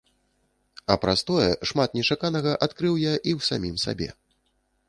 А 0.93 0.95
праз 1.03 1.19
тое 1.27 1.45
шмат 1.71 1.93
нечаканага 1.99 2.57
адкрыў 2.67 2.93
я 3.05 3.13
і 3.21 3.31
ў 3.37 3.49
самім 3.51 3.75
сабе. 3.87 4.09